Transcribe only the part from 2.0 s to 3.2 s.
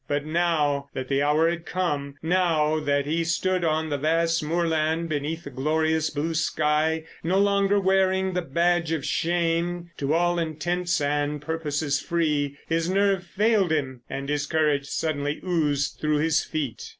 now that